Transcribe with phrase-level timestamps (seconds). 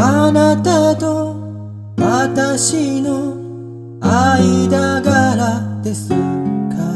[0.00, 1.34] あなたと
[1.98, 3.34] 私の
[4.00, 6.16] 間柄ですか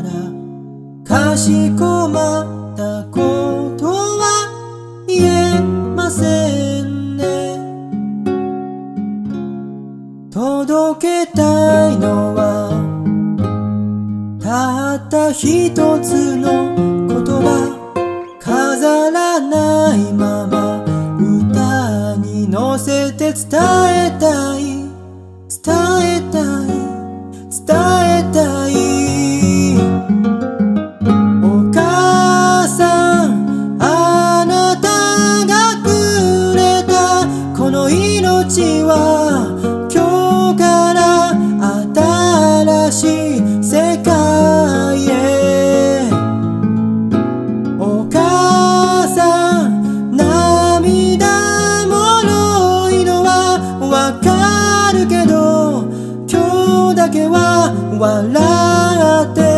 [0.00, 0.12] ら
[1.04, 7.58] かしこまったことは言えませんね。
[10.30, 12.70] 届けたいのは
[14.40, 16.73] たった一つの
[57.14, 59.53] けは笑って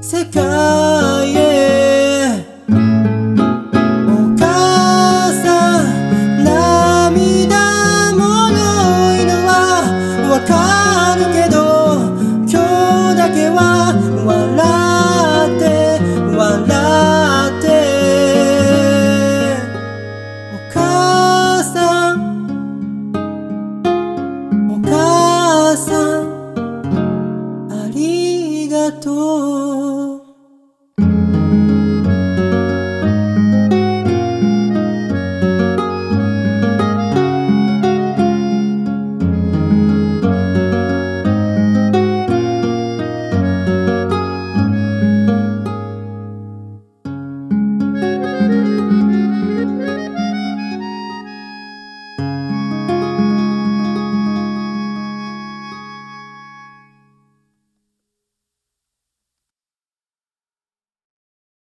[0.00, 0.40] 世界
[1.34, 1.45] へ。